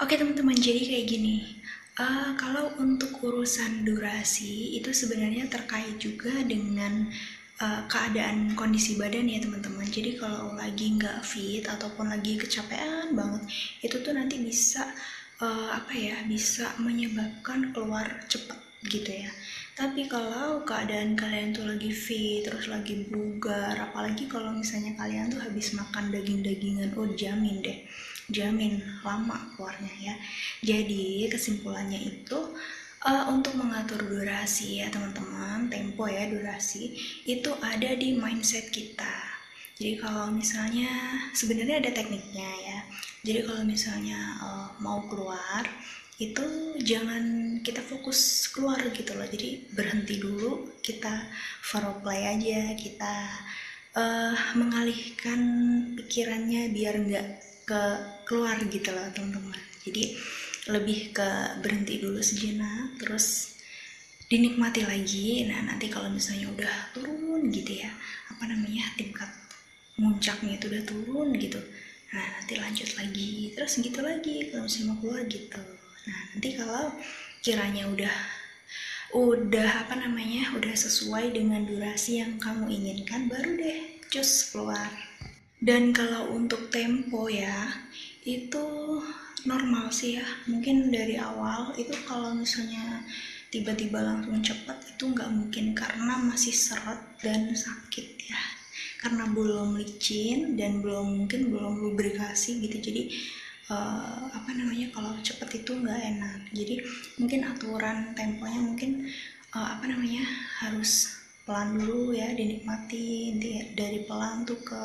Oke 0.00 0.16
teman-teman, 0.16 0.56
jadi 0.56 0.80
kayak 0.80 1.06
gini. 1.12 1.60
Uh, 2.00 2.32
kalau 2.40 2.72
untuk 2.80 3.20
urusan 3.20 3.84
durasi 3.84 4.80
itu 4.80 4.96
sebenarnya 4.96 5.44
terkait 5.52 6.00
juga 6.00 6.32
dengan 6.40 7.04
uh, 7.60 7.84
keadaan 7.84 8.56
kondisi 8.56 8.96
badan 8.96 9.28
ya 9.28 9.44
teman-teman. 9.44 9.84
Jadi 9.84 10.16
kalau 10.16 10.56
lagi 10.56 10.96
nggak 10.96 11.20
fit 11.20 11.68
ataupun 11.68 12.16
lagi 12.16 12.40
kecapean 12.40 13.12
banget, 13.12 13.44
itu 13.84 14.00
tuh 14.00 14.16
nanti 14.16 14.40
bisa 14.40 14.88
uh, 15.44 15.76
apa 15.76 15.92
ya, 15.92 16.16
bisa 16.24 16.72
menyebabkan 16.80 17.68
keluar 17.76 18.24
cepat 18.24 18.56
gitu 18.88 19.12
ya. 19.12 19.28
Tapi 19.76 20.08
kalau 20.08 20.64
keadaan 20.64 21.12
kalian 21.12 21.52
tuh 21.52 21.68
lagi 21.68 21.92
fit, 21.92 22.48
terus 22.48 22.72
lagi 22.72 23.04
bugar, 23.04 23.76
apalagi 23.92 24.24
kalau 24.32 24.56
misalnya 24.56 24.96
kalian 24.96 25.28
tuh 25.28 25.44
habis 25.44 25.76
makan 25.76 26.08
daging-dagingan, 26.08 26.96
oh 26.96 27.04
jamin 27.12 27.60
deh 27.60 27.84
jamin 28.30 28.80
lama 29.02 29.50
keluarnya 29.54 29.94
ya. 30.00 30.14
Jadi 30.64 31.28
kesimpulannya 31.30 32.00
itu 32.00 32.56
uh, 33.04 33.24
untuk 33.32 33.56
mengatur 33.56 34.00
durasi 34.00 34.84
ya 34.84 34.88
teman-teman 34.92 35.68
tempo 35.72 36.04
ya 36.08 36.28
durasi 36.28 36.96
itu 37.24 37.50
ada 37.60 37.96
di 37.96 38.16
mindset 38.16 38.68
kita. 38.72 39.16
Jadi 39.80 39.96
kalau 39.96 40.28
misalnya 40.28 40.90
sebenarnya 41.32 41.80
ada 41.80 41.90
tekniknya 41.96 42.50
ya. 42.68 42.78
Jadi 43.24 43.40
kalau 43.48 43.62
misalnya 43.64 44.18
uh, 44.40 44.68
mau 44.80 45.04
keluar 45.08 45.64
itu 46.20 46.76
jangan 46.84 47.56
kita 47.64 47.80
fokus 47.80 48.44
keluar 48.52 48.76
gitu 48.92 49.16
loh. 49.16 49.24
Jadi 49.24 49.72
berhenti 49.72 50.20
dulu 50.20 50.68
kita 50.84 51.24
play 52.04 52.28
aja 52.28 52.76
kita 52.76 53.14
uh, 53.96 54.36
mengalihkan 54.52 55.40
pikirannya 55.96 56.68
biar 56.76 56.94
nggak 57.00 57.49
ke 57.70 57.82
keluar 58.26 58.58
gitu 58.66 58.90
loh 58.90 59.06
teman-teman. 59.14 59.60
Jadi 59.86 60.18
lebih 60.66 61.14
ke 61.14 61.30
berhenti 61.62 62.02
dulu 62.02 62.18
sejenak 62.18 62.98
terus 62.98 63.54
dinikmati 64.26 64.82
lagi. 64.82 65.46
Nah 65.46 65.70
nanti 65.70 65.86
kalau 65.86 66.10
misalnya 66.10 66.50
udah 66.50 66.74
turun 66.90 67.46
gitu 67.54 67.78
ya 67.78 67.94
apa 68.34 68.50
namanya 68.50 68.90
tingkat 68.98 69.30
muncaknya 70.00 70.56
itu 70.56 70.66
udah 70.72 70.84
turun 70.88 71.28
gitu 71.38 71.60
nah 72.10 72.26
nanti 72.42 72.58
lanjut 72.58 72.90
lagi. 72.98 73.54
Terus 73.54 73.78
gitu 73.78 74.02
lagi 74.02 74.50
kalau 74.50 74.66
misalnya 74.66 74.86
mau 74.90 74.98
keluar 74.98 75.22
gitu. 75.30 75.62
Nah 76.10 76.20
nanti 76.34 76.48
kalau 76.58 76.84
kiranya 77.38 77.86
udah 77.86 78.16
udah 79.10 79.86
apa 79.86 79.94
namanya 79.98 80.54
udah 80.54 80.70
sesuai 80.70 81.34
dengan 81.34 81.66
durasi 81.66 82.22
yang 82.22 82.38
kamu 82.38 82.70
inginkan 82.70 83.26
baru 83.26 83.58
deh 83.58 83.80
cus 84.06 84.54
keluar 84.54 85.09
dan 85.60 85.92
kalau 85.92 86.32
untuk 86.32 86.72
tempo 86.72 87.28
ya 87.28 87.68
itu 88.24 88.64
normal 89.44 89.92
sih 89.92 90.16
ya. 90.20 90.26
Mungkin 90.48 90.88
dari 90.92 91.16
awal 91.20 91.72
itu 91.76 91.92
kalau 92.04 92.36
misalnya 92.36 93.04
tiba-tiba 93.52 94.00
langsung 94.00 94.40
cepat 94.40 94.78
itu 94.96 95.04
nggak 95.12 95.30
mungkin 95.32 95.76
karena 95.76 96.16
masih 96.20 96.52
seret 96.52 97.00
dan 97.20 97.52
sakit 97.52 98.08
ya. 98.24 98.40
Karena 99.00 99.28
belum 99.32 99.80
licin 99.80 100.56
dan 100.60 100.84
belum 100.84 101.24
mungkin 101.24 101.52
belum 101.52 101.80
lubrikasi 101.80 102.60
gitu. 102.64 102.80
Jadi 102.80 103.02
uh, 103.72 104.28
apa 104.32 104.50
namanya 104.52 104.92
kalau 104.92 105.12
cepat 105.20 105.60
itu 105.60 105.72
nggak 105.76 106.00
enak. 106.16 106.40
Jadi 106.52 106.84
mungkin 107.20 107.40
aturan 107.48 108.12
temponya 108.12 108.60
mungkin 108.60 109.08
uh, 109.56 109.76
apa 109.76 109.88
namanya 109.88 110.24
harus 110.60 111.20
pelan 111.48 111.80
dulu 111.80 112.12
ya 112.12 112.30
dinikmati 112.36 113.34
dari 113.72 114.04
pelan 114.04 114.44
tuh 114.44 114.60
ke 114.60 114.80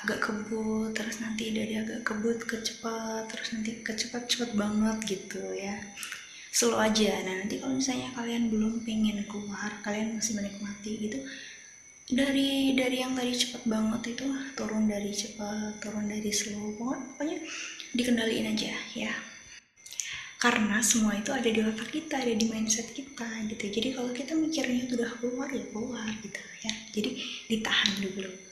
agak 0.00 0.20
kebut 0.24 0.96
terus 0.96 1.20
nanti 1.20 1.52
dari 1.52 1.76
agak 1.76 2.00
kebut 2.08 2.40
ke 2.48 2.56
cepat 2.64 3.28
terus 3.28 3.52
nanti 3.52 3.84
ke 3.84 3.92
cepat 3.92 4.24
cepat 4.24 4.50
banget 4.56 4.96
gitu 5.04 5.42
ya. 5.52 5.76
Slow 6.50 6.80
aja. 6.80 7.20
Nah 7.22 7.44
nanti 7.44 7.60
kalau 7.60 7.78
misalnya 7.78 8.10
kalian 8.16 8.48
belum 8.48 8.82
pengen 8.82 9.22
keluar 9.28 9.70
kalian 9.84 10.16
masih 10.18 10.40
menikmati 10.40 10.92
gitu 11.08 11.18
dari 12.10 12.74
dari 12.74 13.06
yang 13.06 13.14
tadi 13.14 13.30
cepat 13.30 13.62
banget 13.70 14.18
itu 14.18 14.26
turun 14.58 14.90
dari 14.90 15.14
cepat 15.14 15.78
turun 15.78 16.10
dari 16.10 16.30
slow 16.34 16.74
pokoknya 16.74 17.38
dikendaliin 17.94 18.50
aja 18.50 18.74
ya. 18.96 19.14
Karena 20.40 20.80
semua 20.80 21.20
itu 21.20 21.30
ada 21.36 21.46
di 21.52 21.60
otak 21.60 21.92
kita 21.92 22.16
ada 22.16 22.32
di 22.32 22.48
mindset 22.48 22.96
kita 22.96 23.28
gitu. 23.52 23.64
Jadi 23.68 23.88
kalau 23.92 24.10
kita 24.16 24.32
mikirnya 24.32 24.88
udah 24.88 25.10
keluar 25.20 25.48
ya 25.52 25.64
keluar 25.68 26.08
gitu 26.24 26.40
ya. 26.64 26.72
Jadi 26.96 27.10
ditahan 27.52 27.92
dulu 28.00 28.49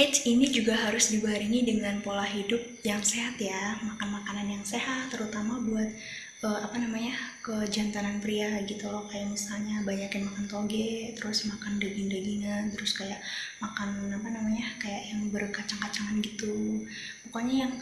Eits 0.00 0.24
ini 0.24 0.48
juga 0.48 0.72
harus 0.72 1.12
dibarengi 1.12 1.60
dengan 1.60 2.00
pola 2.00 2.24
hidup 2.24 2.56
yang 2.80 3.04
sehat 3.04 3.36
ya, 3.36 3.76
makan 3.84 4.08
makanan 4.16 4.48
yang 4.48 4.64
sehat, 4.64 5.12
terutama 5.12 5.60
buat 5.60 5.92
uh, 6.40 6.64
apa 6.64 6.80
namanya 6.80 7.12
kejantanan 7.44 8.16
pria 8.16 8.64
gitu 8.64 8.88
loh, 8.88 9.04
kayak 9.12 9.28
misalnya 9.28 9.84
banyakin 9.84 10.24
makan 10.24 10.48
toge, 10.48 11.12
terus 11.20 11.44
makan 11.44 11.76
daging-dagingan, 11.76 12.72
terus 12.72 12.96
kayak 12.96 13.20
makan 13.60 14.08
apa 14.08 14.28
namanya 14.32 14.72
kayak 14.80 15.04
yang 15.12 15.28
berkacang-kacangan 15.28 16.16
gitu, 16.24 16.88
pokoknya 17.28 17.68
yang 17.68 17.74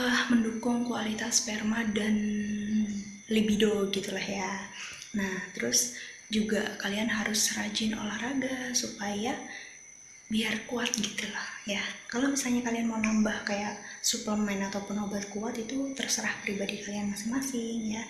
uh, 0.00 0.32
mendukung 0.32 0.88
kualitas 0.88 1.44
sperma 1.44 1.84
dan 1.92 2.16
libido 3.28 3.92
gitulah 3.92 4.24
ya. 4.24 4.64
Nah 5.12 5.44
terus 5.52 5.92
juga 6.32 6.80
kalian 6.80 7.12
harus 7.12 7.52
rajin 7.52 7.92
olahraga 8.00 8.72
supaya 8.72 9.36
biar 10.28 10.68
kuat 10.68 10.92
gitu 10.92 11.24
loh 11.28 11.48
ya. 11.64 11.80
Kalau 12.12 12.28
misalnya 12.28 12.60
kalian 12.60 12.88
mau 12.88 13.00
nambah 13.00 13.48
kayak 13.48 13.80
suplemen 14.04 14.60
ataupun 14.68 15.00
obat 15.08 15.24
kuat 15.32 15.56
itu 15.56 15.96
terserah 15.96 16.36
pribadi 16.44 16.84
kalian 16.84 17.12
masing-masing 17.12 17.96
ya. 17.96 18.04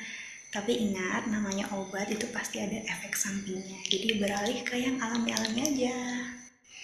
Tapi 0.49 0.75
ingat 0.75 1.31
namanya 1.31 1.71
obat 1.77 2.11
itu 2.11 2.27
pasti 2.35 2.59
ada 2.59 2.75
efek 2.75 3.15
sampingnya. 3.15 3.79
Jadi 3.87 4.19
beralih 4.19 4.59
ke 4.67 4.75
yang 4.81 4.99
alami-alami 4.99 5.61
aja 5.63 5.99